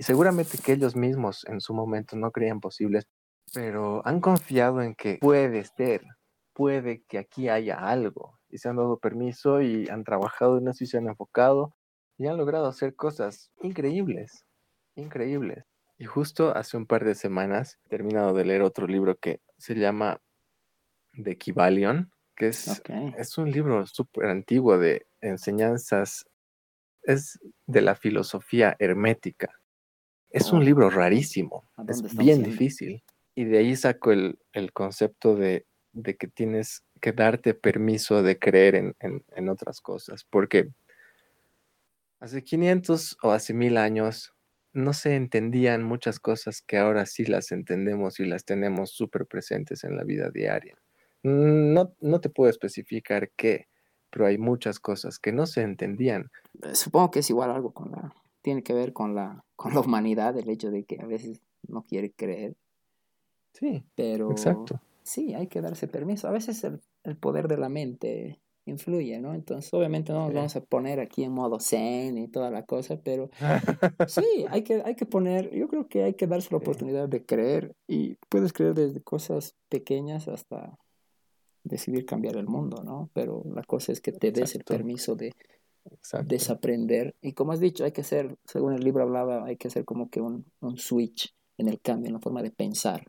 [0.00, 3.08] seguramente que ellos mismos en su momento no creían posibles,
[3.52, 6.04] pero han confiado en que puede ser,
[6.52, 8.38] puede que aquí haya algo.
[8.48, 11.74] Y se han dado permiso y han trabajado en eso y se han enfocado
[12.16, 14.44] y han logrado hacer cosas increíbles,
[14.94, 15.64] increíbles.
[15.98, 19.74] Y justo hace un par de semanas he terminado de leer otro libro que se
[19.74, 20.20] llama
[21.22, 22.82] The Kibalion, que es,
[23.16, 26.26] es un libro súper antiguo de enseñanzas,
[27.02, 29.60] es de la filosofía hermética.
[30.30, 30.64] Es un oh.
[30.64, 33.04] libro rarísimo, es bien difícil.
[33.36, 34.36] Y de ahí saco el,
[34.72, 35.64] concepto de,
[36.18, 40.70] que tienes que darte permiso de creer en, en otras cosas, porque
[42.24, 44.34] hace 500 o hace mil años
[44.72, 49.84] no se entendían muchas cosas que ahora sí las entendemos y las tenemos súper presentes
[49.84, 50.74] en la vida diaria.
[51.22, 53.68] No, no te puedo especificar qué,
[54.10, 56.30] pero hay muchas cosas que no se entendían.
[56.62, 59.80] Eh, supongo que es igual algo con la, tiene que ver con la, con la
[59.80, 62.56] humanidad, el hecho de que a veces no quiere creer.
[63.52, 64.80] Sí, pero exacto.
[65.02, 66.26] Sí, hay que darse permiso.
[66.26, 69.34] A veces el, el poder de la mente influye, ¿no?
[69.34, 72.98] Entonces, obviamente no nos vamos a poner aquí en modo zen y toda la cosa,
[73.02, 73.30] pero
[74.08, 77.24] sí, hay que, hay que poner, yo creo que hay que darse la oportunidad de
[77.24, 80.78] creer y puedes creer desde cosas pequeñas hasta
[81.62, 83.10] decidir cambiar el mundo, ¿no?
[83.12, 85.34] Pero la cosa es que te des el permiso de
[86.24, 87.14] desaprender.
[87.20, 90.08] Y como has dicho, hay que hacer, según el libro hablaba, hay que hacer como
[90.10, 93.06] que un, un switch en el cambio, en la forma de pensar,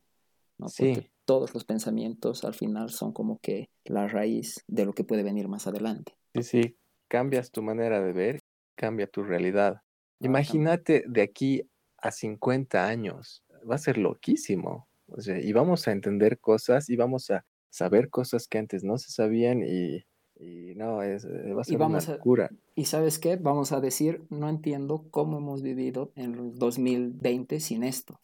[0.57, 0.67] ¿no?
[0.67, 5.23] Porque todos los pensamientos al final son como que la raíz de lo que puede
[5.23, 6.13] venir más adelante.
[6.33, 8.39] Sí, sí, cambias tu manera de ver,
[8.75, 9.81] cambia tu realidad.
[10.19, 11.63] Imagínate de aquí
[11.97, 14.87] a 50 años, va a ser loquísimo.
[15.07, 18.97] O sea, y vamos a entender cosas y vamos a saber cosas que antes no
[18.97, 20.05] se sabían y,
[20.75, 22.49] no, es, eh, va a ser una locura.
[22.75, 27.83] y sabes qué, vamos a decir, no entiendo cómo hemos vivido en el 2020 sin
[27.83, 28.19] esto.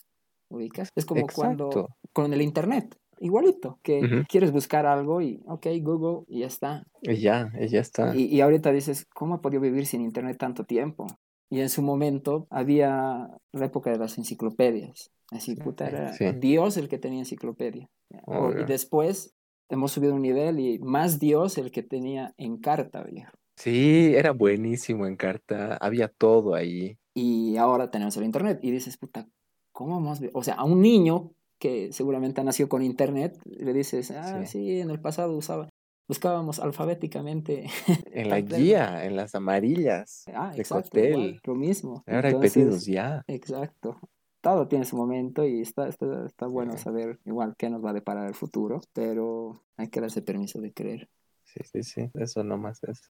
[0.49, 0.89] ¿Ubicas?
[0.95, 6.39] Es como cuando con el Internet, igualito, que quieres buscar algo y, ok, Google, y
[6.39, 6.85] ya está.
[7.01, 8.15] Y ya, y ya está.
[8.15, 11.07] Y, y ahorita dices, ¿cómo he podido vivir sin Internet tanto tiempo?
[11.49, 15.11] Y en su momento había la época de las enciclopedias.
[15.31, 17.89] Así, puta, era Dios el que tenía enciclopedia.
[18.09, 19.33] y después
[19.69, 23.31] hemos subido un nivel y más Dios el que tenía en carta, viejo.
[23.55, 26.97] Sí, era buenísimo en carta, había todo ahí.
[27.13, 29.27] Y ahora tenemos el internet y dices, puta,
[29.71, 34.45] ¿cómo hemos O sea, a un niño que seguramente nació con internet, le dices, ah,
[34.47, 35.69] sí, en el pasado usaba.
[36.09, 37.67] buscábamos alfabéticamente.
[38.13, 40.25] En la guía, en las amarillas.
[40.33, 41.09] Ah, de exacto, cóctel.
[41.11, 42.03] igual, lo mismo.
[42.07, 43.23] Ahora hay pedidos ya.
[43.27, 43.97] Exacto.
[44.41, 46.79] Todo tiene su momento y está, está, está bueno Sí.
[46.83, 50.73] saber igual qué nos va a deparar el futuro, pero hay que darse permiso de
[50.73, 51.09] creer.
[51.43, 52.09] Sí, sí, sí.
[52.15, 53.11] Eso nomás es.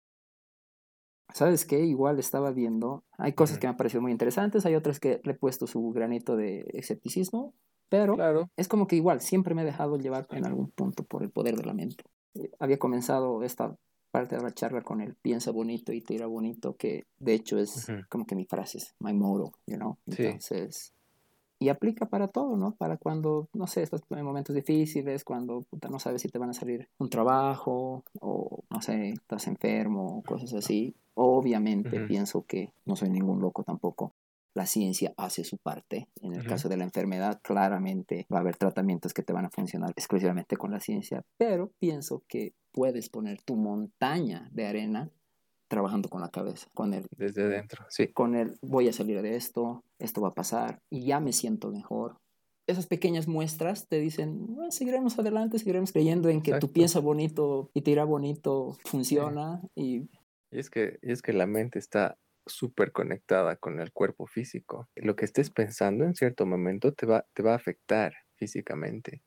[1.33, 1.79] ¿Sabes qué?
[1.79, 5.31] Igual estaba viendo, hay cosas que me han parecido muy interesantes, hay otras que le
[5.31, 7.53] he puesto su granito de escepticismo,
[7.93, 8.49] pero Claro.
[8.57, 11.55] es como que igual siempre me he dejado llevar en algún punto por el poder
[11.55, 12.03] de la mente.
[12.33, 13.75] Eh, había comenzado esta
[14.09, 17.87] parte de la charla con el piensa bonito y tira bonito, que de hecho es
[17.87, 18.01] Ujú.
[18.09, 19.99] como que mi frase, es my motto, you know.
[20.07, 20.23] Sí.
[20.23, 20.91] Entonces,
[21.59, 22.73] y aplica para todo, ¿no?
[22.75, 26.49] Para cuando, no sé, estás en momentos difíciles, cuando puta, no sabes si te van
[26.49, 30.95] a salir un trabajo o, no sé, estás enfermo, o cosas así.
[31.13, 32.07] Obviamente Ujú.
[32.07, 34.15] pienso que no soy ningún loco tampoco.
[34.55, 36.07] La ciencia hace su parte.
[36.21, 39.49] En el caso de la enfermedad, claramente va a haber tratamientos que te van a
[39.49, 45.09] funcionar exclusivamente con la ciencia, pero pienso que puedes poner tu montaña de arena
[45.67, 47.83] trabajando con la cabeza, con el Desde dentro.
[47.89, 48.07] Sí.
[48.09, 51.71] con el voy a salir de esto, esto va a pasar y ya me siento
[51.71, 52.17] mejor.
[52.67, 56.73] Esas pequeñas muestras te dicen, "Bueno, seguiremos adelante, seguiremos creyendo en que tu Exacto.
[56.73, 60.09] piensa bonito y tira bonito funciona y
[60.51, 64.89] Y es que, y es que la mente está súper conectada con el cuerpo físico.
[64.95, 69.23] Lo que estés pensando en cierto momento te va, te va a afectar físicamente.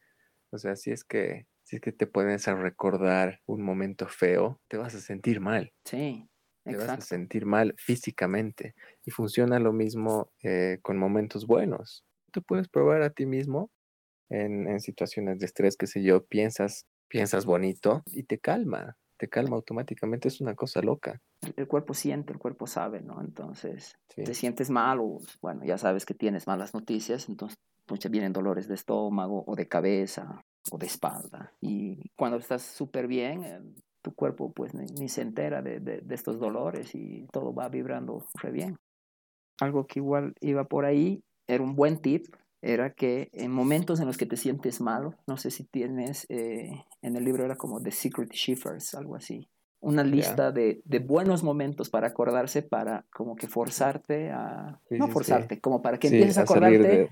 [0.51, 4.61] O sea, si es que, si es que te pones a recordar un momento feo,
[4.69, 5.73] te vas a sentir mal.
[5.85, 6.29] sí,
[6.69, 7.01] Te vas a exacto.
[7.01, 8.75] sentir mal físicamente.
[9.05, 12.05] Y funciona lo mismo eh, con momentos buenos.
[12.33, 13.71] Tú puedes probar a ti mismo
[14.31, 18.99] en, en situaciones de estrés, qué sé yo, piensas, piensas bonito y te calma.
[19.19, 20.29] Te calma automáticamente.
[20.29, 21.21] Es una cosa loca.
[21.57, 23.21] El, cuerpo siente, el cuerpo sabe, ¿no?
[23.21, 24.25] Entonces, Sí.
[24.25, 28.67] te sientes mal o, bueno, ya sabes que tienes malas noticias, entonces muchas vienen dolores
[28.69, 31.53] de estómago o de cabeza o de espalda.
[31.61, 33.61] Y cuando estás súper bien, eh,
[34.03, 37.69] tu cuerpo pues ni, ni se entera de, de- de estos dolores y todo va
[37.69, 38.77] vibrando re bien.
[39.61, 42.27] Algo que igual iba por ahí, era un buen tip,
[42.73, 46.85] era que en momentos en los que te sientes malo, no sé si tienes, eh,
[47.03, 49.49] en el libro era como The Secret Shivers, algo así,
[49.81, 54.81] una lista de, de buenos momentos para acordarse, para como que forzarte a...
[54.89, 55.13] Sí, no sí, sí.
[55.13, 57.11] forzarte, como para que Sí, empieces a acordarte de-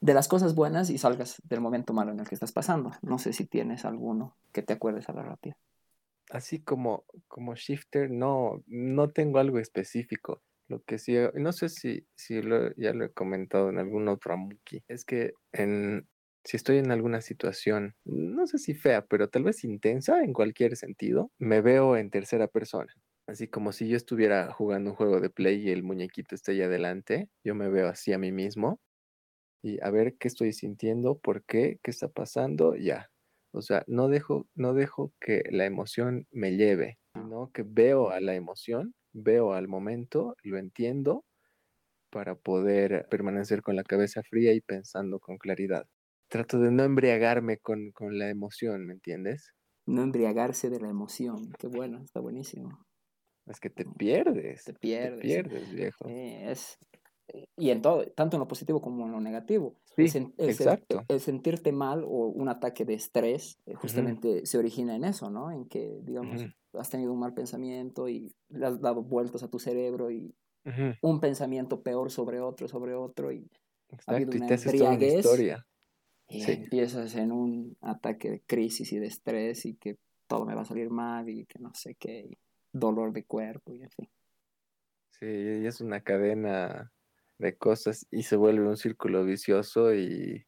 [0.00, 2.90] de las cosas buenas y salgas del momento malo en el que estás pasando.
[3.02, 5.56] No sé si tienes alguno que te acuerdes a la rápida.
[6.30, 10.42] Así como, como shifter, no, no tengo algo específico.
[10.68, 14.34] Lo que sí, no sé si, si lo- ya lo he comentado en algún otro
[14.34, 16.06] Amuki, es que en,
[16.44, 20.76] si estoy en alguna situación, no sé si fea, pero tal vez intensa en cualquier
[20.76, 22.92] sentido, me veo en tercera persona.
[23.26, 26.62] Así como si yo estuviera jugando un juego de play y el muñequito está ahí
[26.62, 28.80] adelante, yo me veo así a mí mismo
[29.62, 33.10] y a ver qué estoy sintiendo, por qué, qué está pasando, ya.
[33.52, 38.20] O sea, no dejo, no dejo que la emoción me lleve, sino que veo a
[38.20, 41.24] la emoción, veo al momento, lo entiendo
[42.10, 45.86] para poder permanecer con la cabeza fría y pensando con claridad.
[46.28, 49.52] Trato de no embriagarme con, con la emoción, ¿me entiendes?
[49.86, 51.50] No embriagarse de la emoción.
[51.58, 52.86] Qué bueno, está buenísimo.
[53.46, 55.08] Es que te pierdes, Te pierdes.
[55.08, 56.04] te pierdes, viejo.
[56.04, 56.78] Sí, es,
[57.56, 59.74] y en todo, tanto en lo positivo como en lo negativo.
[59.96, 61.04] Sí, el, sen- el exacto.
[61.08, 65.50] el sentirte mal o un ataque de estrés eh, justamente se origina en eso, ¿no?
[65.50, 66.52] En que, digamos, Ujú.
[66.74, 70.94] has tenido un mal pensamiento y le has dado vueltas a tu cerebro y Ujú,
[71.02, 73.48] un pensamiento peor sobre otro, sobre otro y
[74.06, 75.14] ha habido Exacto, y una te toda una embriaguez.
[75.16, 75.66] historia.
[76.28, 76.52] y Sí.
[76.52, 80.64] empiezas en un ataque de crisis y de estrés y que todo me va a
[80.64, 82.38] salir mal y que no sé qué, y
[82.72, 84.08] dolor de cuerpo y así.
[85.10, 86.92] Sí, y es una cadena
[87.38, 90.46] de cosas y se vuelve un círculo vicioso y,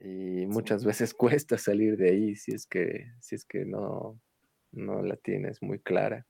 [0.00, 4.20] y muchas veces cuesta salir de ahí si es que, si es que no,
[4.72, 6.26] no la tienes muy clara.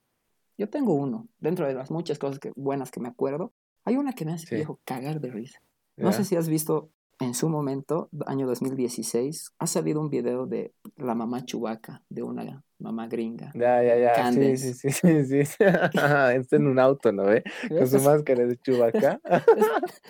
[0.56, 3.52] Yo tengo uno, dentro de las muchas cosas que, buenas que me acuerdo,
[3.84, 4.54] hay una que me hace Sí.
[4.56, 5.60] viejo cagar de risa.
[5.96, 10.72] No sé si has visto en su momento, año 2016, ha salido un video de
[10.96, 13.52] la mamá chubaca, de una mamá gringa.
[13.54, 14.14] Ya, ya, ya.
[14.14, 14.56] Sí, Candace.
[14.56, 14.90] sí, sí,
[15.24, 15.56] sí, sí.
[15.64, 17.44] Está en un auto, ¿no ve?
[17.68, 19.20] Con su máscara de chubaca.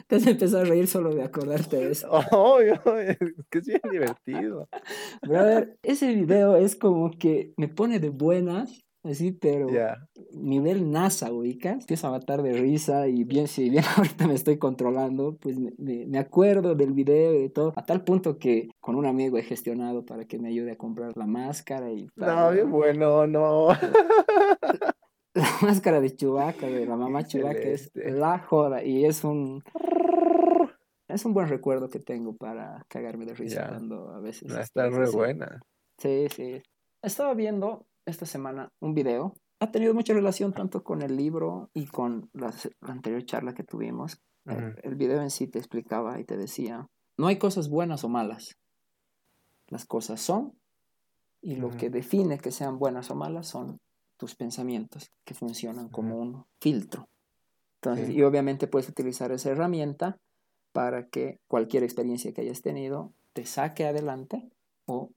[0.06, 2.08] Te has empezado a reír solo de acordarte de eso.
[2.30, 3.18] Obvio, es
[3.50, 4.68] que es bien divertido.
[5.22, 9.96] Brother, ese video es como que me pone de buenas, así, pero Ya.
[10.32, 11.80] nivel NASA, ubicas.
[11.80, 15.72] Empiezo a matar de risa y bien, si bien ahorita me estoy controlando, pues me,
[15.78, 19.42] me- acuerdo del video y de todo, a tal punto que con un amigo he
[19.42, 22.54] gestionado para que me ayude a comprar la máscara y No, tal.
[22.54, 23.68] bien bueno, no.
[25.32, 29.62] La máscara de Chewbacca, de la mamá Chewbacca, es la joda y es un...
[31.08, 33.68] Es un buen recuerdo que tengo para cagarme de risa Ya.
[33.68, 34.50] cuando a veces...
[34.52, 35.16] Está re así.
[35.16, 35.60] buena.
[35.98, 36.60] Sí, sí.
[37.02, 39.34] Estaba viendo esta semana un video.
[39.60, 43.64] Ha tenido mucha relación tanto con el libro y con la, la anterior charla que
[43.64, 44.20] tuvimos.
[44.46, 44.80] el, Ujú.
[44.82, 46.86] el video en sí te explicaba y te decía,
[47.18, 48.56] no hay cosas buenas o malas.
[49.68, 50.58] Las cosas son
[51.42, 51.76] y lo Ujú.
[51.76, 53.78] que define que sean buenas o malas son
[54.16, 56.22] tus pensamientos que funcionan como Ujú.
[56.22, 57.08] un filtro.
[57.82, 58.14] Entonces, Sí.
[58.14, 60.16] y obviamente puedes utilizar esa herramienta
[60.72, 64.50] para que cualquier experiencia que hayas tenido te saque adelante
[64.86, 65.10] o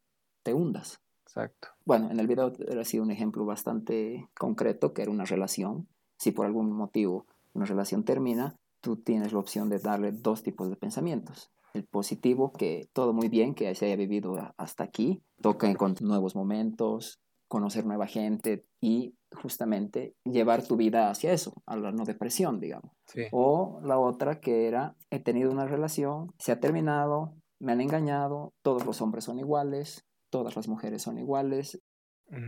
[0.43, 0.99] te hundas.
[1.35, 1.69] Exacto.
[1.83, 5.87] Bueno, en el video ha sido un ejemplo bastante concreto, que era una relación.
[6.19, 10.69] Si por algún motivo una relación termina, tú tienes la opción de darle dos tipos
[10.69, 11.51] de pensamientos.
[11.73, 16.35] El positivo, que todo muy bien, que se haya vivido hasta aquí, toca encontrar nuevos
[16.35, 22.59] momentos, conocer nueva gente y justamente llevar tu vida hacia eso, a la no depresión,
[22.59, 22.91] digamos.
[23.07, 23.23] Sí.
[23.31, 28.53] O la otra que era, he tenido una relación, se ha terminado, me han engañado,
[28.61, 31.79] todos los hombres son iguales, todas las mujeres son iguales,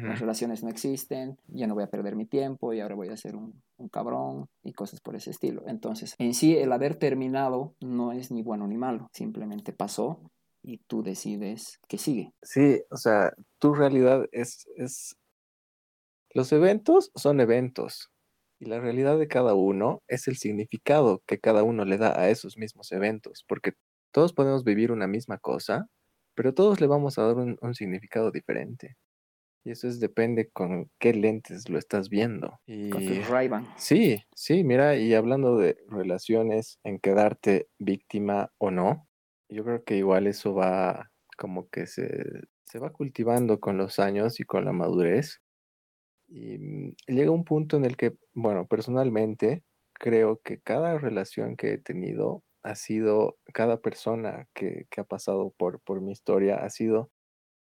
[0.03, 0.19] las Ujú.
[0.19, 3.35] relaciones no existen, ya no voy a perder mi tiempo y ahora voy a ser
[3.35, 5.63] un, un cabrón y cosas por ese estilo.
[5.67, 10.31] Entonces, en sí, el haber terminado no es ni bueno ni malo, simplemente pasó
[10.63, 12.33] y tú decides que sigue.
[12.43, 15.15] Sí, o sea, tu realidad es, es...
[16.33, 18.11] Los eventos son eventos
[18.59, 22.29] y la realidad de cada uno es el significado que cada uno le da a
[22.29, 23.73] esos mismos eventos, porque
[24.11, 25.87] todos podemos vivir una misma cosa,
[26.35, 28.97] pero todos le vamos a dar un, un significado diferente.
[29.65, 32.59] Y eso es, depende con qué lentes lo estás viendo.
[32.67, 32.91] Y...
[32.91, 33.67] Con tus Ray-Ban.
[33.77, 39.07] Sí, sí, mira, y hablando de relaciones, en quedarte víctima o no,
[39.49, 42.07] yo creo que igual eso va como que se,
[42.65, 45.41] se va cultivando con los años y con la madurez.
[46.27, 51.73] Y mm, llega un punto en el que, bueno, personalmente creo que cada relación que
[51.73, 57.11] he tenido ha sido, cada persona que, ha pasado por, por mi historia ha sido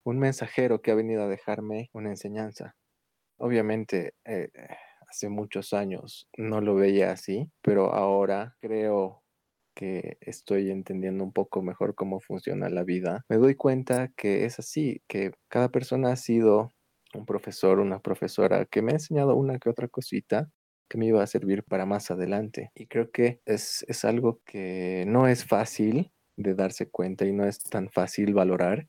[0.04, 2.76] un mensajero que ha venido a dejarme una enseñanza.
[3.38, 4.50] Obviamente, eh,
[5.08, 9.22] hace muchos años no lo veía así, pero ahora creo
[9.74, 13.24] que estoy entendiendo un poco mejor cómo funciona la vida.
[13.28, 16.70] Me doy cuenta que es así, que cada persona ha sido
[17.14, 20.50] un profesor, una profesora que me ha enseñado una que otra cosita
[20.90, 22.72] que me iba a servir para más adelante.
[22.74, 27.46] Y creo que es, es algo que no es fácil de darse cuenta y no
[27.46, 28.88] es tan fácil valorar,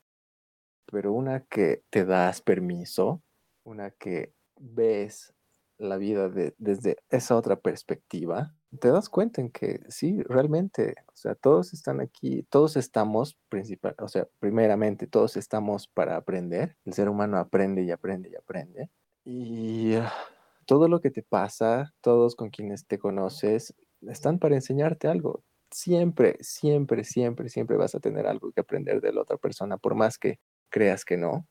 [0.86, 3.22] pero una que te das permiso,
[3.64, 5.32] una que ves
[5.78, 11.16] la vida de- desde esa otra perspectiva, te das cuenta en que sí, realmente, o
[11.16, 16.76] sea, todos están aquí, todos estamos principal, o sea, primeramente todos estamos para aprender.
[16.84, 18.90] El ser humano aprende y aprende y aprende.
[19.24, 20.12] Y ah,
[20.72, 25.44] todo lo que te pasa, todos con quienes te conoces, están para enseñarte algo.
[25.70, 29.94] Siempre, siempre, siempre, siempre vas a tener algo que aprender de la otra persona, por
[29.94, 30.38] más que
[30.70, 31.46] creas que no.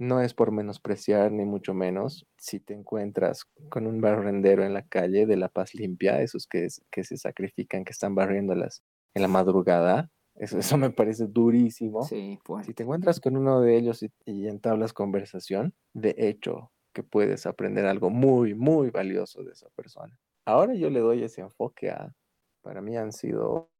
[0.00, 2.26] No es por menospreciar, ni mucho menos.
[2.38, 6.70] Si te encuentras con un barrendero en la calle de La Paz Limpia, esos que,
[6.70, 8.82] se sacrifican, que están barriendo las,
[9.14, 12.02] en la madrugada, eso, eso me parece durísimo.
[12.02, 12.66] Sí, pues.
[12.66, 17.46] Si te encuentras con uno de ellos y, y entablas conversación, de hecho que puedes
[17.46, 20.18] aprender algo muy, muy valioso de esa persona.
[20.44, 22.14] Ahora yo le doy ese enfoque a,
[22.62, 23.70] para mí han sido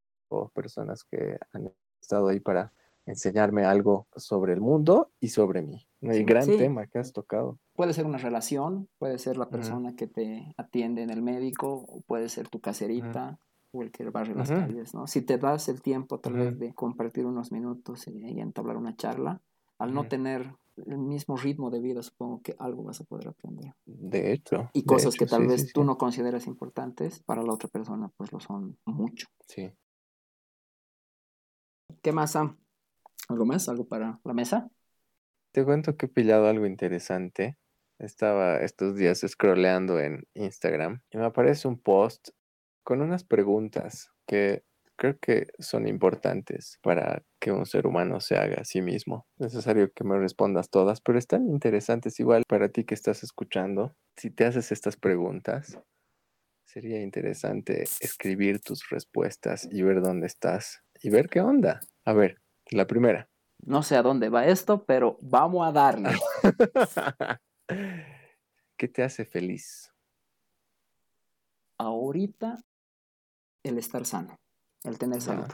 [0.55, 2.73] personas que han estado ahí para
[3.07, 5.89] enseñarme algo sobre el mundo y sobre mí.
[6.01, 6.57] El Sí, gran sí.
[6.57, 7.59] tema que has tocado.
[7.75, 12.01] Puede ser una relación, puede ser la persona que te atiende en el médico, o
[12.03, 13.41] puede ser tu caserita,
[13.73, 14.53] o el que barre las Ujú.
[14.53, 15.07] calles, ¿no?
[15.07, 18.97] Si te das el tiempo tal vez de compartir unos minutos y, y entablar una
[18.97, 19.41] charla,
[19.79, 23.75] al no tener el mismo ritmo de vida, supongo que algo vas a poder aprender.
[23.85, 24.71] De hecho.
[24.73, 25.87] Y cosas hecho, que tal sí, vez sí, tú sí.
[25.87, 29.29] no consideras importantes, para la otra persona pues lo son mucho.
[29.47, 29.71] Sí.
[32.03, 32.59] ¿Qué más, Sam?
[33.29, 33.69] ¿Algo más?
[33.69, 34.71] ¿Algo para la mesa?
[35.53, 37.59] Te cuento que he pillado algo interesante.
[37.99, 42.31] Estaba estos días scrolleando en Instagram y me aparece un post
[42.83, 44.65] con unas preguntas que
[45.01, 49.27] creo que son importantes para que un ser humano se haga a sí mismo.
[49.39, 53.97] Es necesario que me respondas todas, pero están interesantes igual para ti que estás escuchando.
[54.17, 55.81] Si te haces estas preguntas,
[56.67, 61.81] sería interesante escribir tus respuestas y ver dónde estás y ver qué onda.
[62.05, 63.31] A ver, la primera.
[63.65, 66.11] No sé a dónde va esto, pero vamos a darle.
[68.77, 69.95] ¿Qué te hace feliz?
[71.79, 72.59] Ahorita,
[73.63, 74.40] el estar sano,
[74.85, 75.51] el tener salud.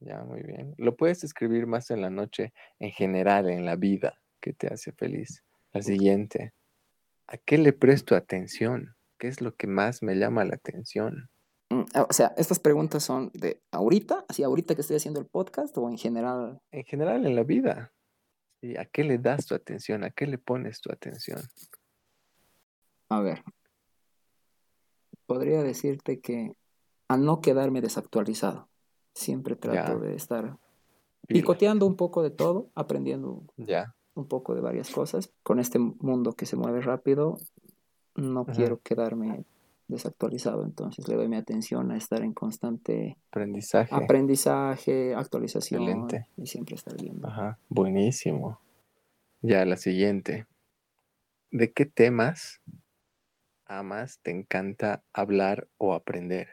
[0.00, 0.74] Ya, muy bien.
[0.78, 4.20] Lo puedes escribir más en la noche, en general, en la vida.
[4.40, 5.44] ¿Qué te hace feliz?
[5.72, 6.52] La siguiente.
[7.28, 8.96] ¿A qué le presto atención?
[9.18, 11.30] ¿Qué es lo que más me llama la atención?
[11.70, 15.76] Mm, O sea, estas preguntas son de ahorita, así ahorita que estoy haciendo el podcast
[15.78, 16.60] o en general.
[16.72, 17.92] En general, en la vida.
[18.60, 20.04] ¿Y a qué le das tu atención?
[20.04, 21.40] ¿A qué le pones tu atención?
[23.08, 23.42] A ver,
[25.26, 26.52] podría decirte que
[27.12, 28.68] a no quedarme desactualizado.
[29.14, 29.98] Siempre trato Ya.
[29.98, 30.56] de estar
[31.28, 33.94] picoteando un poco de todo, aprendiendo Ya.
[34.14, 35.32] un poco de varias cosas.
[35.42, 37.36] Con este mundo que se mueve rápido,
[38.16, 39.44] no quiero quedarme
[39.88, 43.94] desactualizado, entonces le doy mi atención a estar en constante Aprendizaje.
[43.94, 46.28] aprendizaje, actualización Excelente.
[46.36, 47.28] y siempre estar viendo.
[47.28, 47.58] Ajá.
[47.68, 48.58] Buenísimo.
[49.42, 50.46] Ya, la siguiente.
[51.50, 52.62] ¿De qué temas
[53.66, 56.48] amas, te encanta hablar o aprender?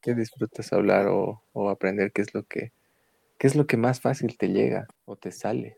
[0.00, 2.12] ¿Qué disfrutas hablar o, o aprender?
[2.12, 2.72] ¿Qué es lo que
[3.38, 5.76] qué es lo que más fácil te llega o te sale?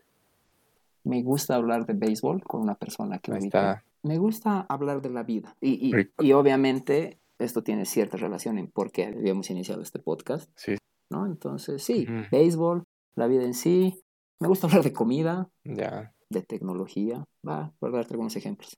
[1.03, 3.83] Me gusta hablar de béisbol con una persona que está.
[4.03, 5.55] Me gusta hablar de la vida.
[5.61, 10.49] Y, y- y obviamente esto tiene cierta relación en por qué habíamos iniciado este podcast,
[10.55, 10.77] Sí,
[11.09, 11.25] ¿no?
[11.25, 12.83] Entonces, sí, béisbol,
[13.15, 14.03] la vida en sí.
[14.39, 17.25] Me gusta hablar de comida, ya, de tecnología.
[17.47, 18.77] Va, por darte algunos ejemplos.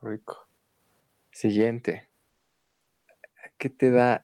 [0.00, 0.46] rico.
[1.32, 2.08] Siguiente.
[3.58, 4.22] ¿Qué te da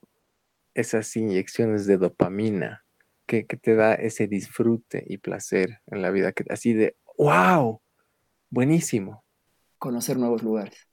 [0.73, 2.85] esas inyecciones de dopamina?
[3.25, 6.31] ¿Qué, qué te da ese disfrute y placer en la vida?
[6.31, 7.81] Que, así de, wow,
[8.49, 9.23] buenísimo.
[9.77, 10.87] Conocer nuevos lugares.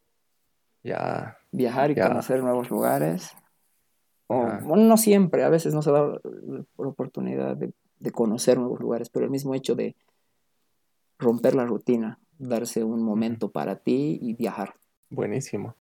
[0.83, 2.09] Ya, Viajar y Ya.
[2.09, 3.33] conocer nuevos lugares.
[4.27, 8.79] O, bueno, no siempre, a veces no se da la oportunidad de, de conocer nuevos
[8.81, 9.97] lugares, pero el mismo hecho de
[11.19, 14.75] romper la rutina, darse un momento para ti y viajar.
[15.11, 15.77] buenísimo.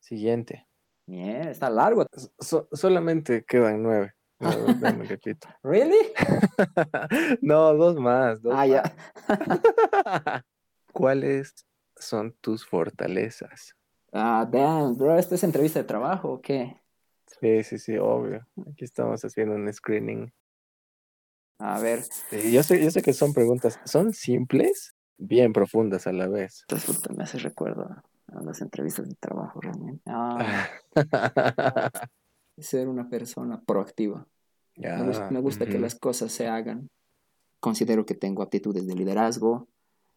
[0.00, 0.66] Siguiente.
[1.06, 2.06] Bien, está largo.
[2.38, 4.14] So- solamente quedan nueve.
[4.38, 4.50] No,
[5.08, 5.48] repito.
[5.62, 6.12] ¿Really?
[7.42, 8.42] no, dos más.
[8.42, 8.82] dos Ah, ya.
[10.92, 11.54] ¿Cuáles
[11.96, 13.74] son tus fortalezas?
[14.12, 16.76] Ah, damn, bro, ¿esta es entrevista de trabajo o qué?
[17.40, 18.46] Sí, sí, sí, obvio.
[18.70, 20.32] Aquí estamos haciendo un screening.
[21.58, 26.12] A ver, Sí, yo sé, yo sé que son preguntas, son simples, bien profundas a
[26.12, 26.64] la vez.
[26.66, 28.02] puta, me hace recuerdo
[28.34, 30.02] a las entrevistas de trabajo realmente.
[30.06, 30.66] Ah,
[32.58, 34.26] ser una persona proactiva.
[34.76, 36.88] Me gusta, me gusta que las cosas se hagan.
[37.60, 39.68] Considero que tengo aptitudes de liderazgo,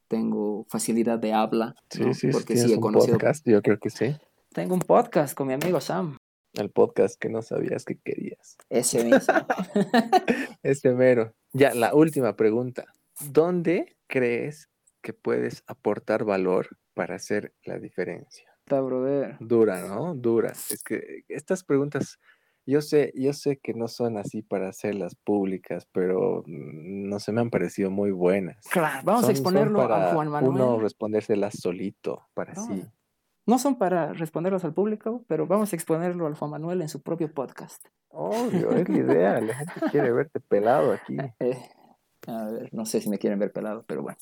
[0.07, 2.13] tengo facilidad de habla, Sí, ¿no?
[2.13, 3.17] sí, sí, porque tienes sí he un conocido.
[3.17, 4.15] podcast, yo creo que sí.
[4.53, 6.17] Tengo un podcast con mi amigo Sam,
[6.53, 8.57] El podcast que no sabías que querías.
[8.69, 9.33] ese mismo.
[10.63, 11.33] Este mero.
[11.53, 12.85] Ya, la última pregunta.
[13.29, 14.69] ¿Dónde crees
[15.01, 18.49] que puedes aportar valor para hacer la diferencia?
[18.59, 19.37] Está, brother.
[19.39, 20.15] Dura, ¿no?
[20.15, 20.49] Dura.
[20.51, 22.19] Es que estas preguntas,
[22.65, 27.31] yo sé, yo sé que no son así para hacerlas públicas, pero mm, no se
[27.31, 28.65] me han parecido muy buenas.
[28.71, 30.51] Claro, vamos Son- a exponerlo para a Juan Manuel.
[30.55, 32.83] Uno respondérselas solito, para No, sí.
[33.45, 37.03] No son para responderlos al público, pero vamos a exponerlo al Juan Manuel en su
[37.03, 37.85] propio podcast.
[38.09, 39.41] Obvio, es la idea.
[39.41, 41.17] La gente quiere verte pelado aquí.
[41.39, 41.59] Eh,
[42.27, 44.17] a ver, no sé si me quieren ver pelado, pero bueno.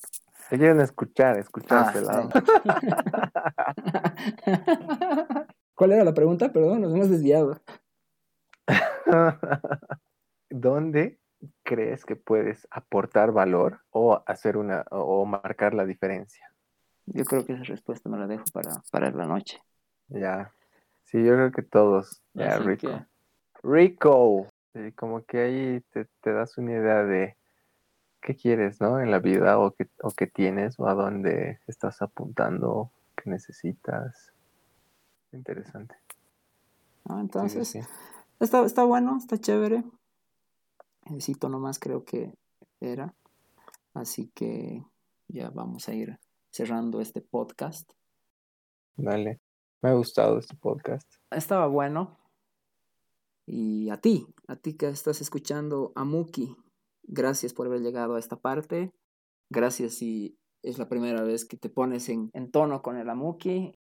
[0.54, 2.30] Te quieren escuchar, escuchar Ah, pelado.
[5.74, 6.54] ¿Cuál era la pregunta?
[6.54, 7.60] Perdón, nos hemos desviado.
[10.52, 11.18] ¿Dónde
[11.64, 16.48] crees que puedes aportar valor o hacer una o marcar la diferencia?
[17.08, 19.60] Yo creo que esa respuesta me la dejo para, para la noche.
[20.10, 20.54] Ya.
[21.06, 22.22] Sí, yo creo que todos.
[22.36, 22.88] Ya, Así rico.
[22.90, 23.06] que-
[23.64, 24.48] Rico.
[24.76, 27.38] Sí, como que ahí te, te das una idea de
[28.24, 29.00] qué quieres, ¿no?
[29.00, 34.32] En la vida o qué, o qué tienes o a dónde estás apuntando, qué necesitas.
[35.34, 35.96] Interesante.
[37.06, 37.88] Sí, Entonces, sí, sí.
[38.40, 39.84] Está, está bueno, está chévere.
[41.06, 42.34] El cito nomás creo que
[42.80, 43.14] era.
[43.94, 44.84] Así que
[45.28, 46.18] ya vamos a ir
[46.50, 47.92] cerrando este podcast.
[48.96, 49.42] Dale.
[49.82, 51.12] Me ha gustado este podcast.
[51.30, 52.18] Estaba bueno.
[53.46, 56.56] Y a ti, a ti que estás escuchando a Muki,
[57.04, 58.92] gracias por haber llegado a esta parte.
[59.50, 63.74] Gracias si es la primera vez que te pones en, en tono con el Amuki.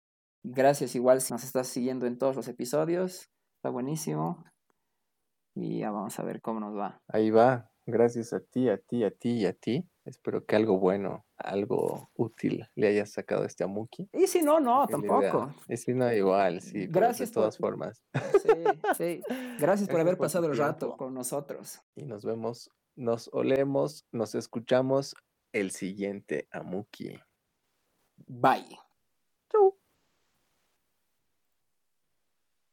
[0.44, 3.28] Gracias igual si nos estás siguiendo en todos los episodios.
[3.56, 4.44] Está buenísimo.
[5.54, 7.00] Y ya vamos a ver cómo nos va.
[7.08, 7.68] Ahí va.
[7.84, 9.84] Gracias a ti, a ti, a ti y a ti.
[10.04, 14.08] Espero que algo bueno, algo útil le hayas sacado a este Amuki.
[14.12, 15.54] Y si no, no, tampoco.
[15.68, 16.86] Y si no, igual, sí.
[16.88, 18.04] Gracias De todas por- formas.
[18.42, 18.64] Sí,
[18.96, 19.22] sí.
[19.60, 21.80] Gracias por haber pasado el rato con nosotros.
[21.96, 25.14] Y nos vemos, nos olemos, nos escuchamos
[25.52, 27.18] el siguiente Amuki.
[28.26, 28.81] Bye.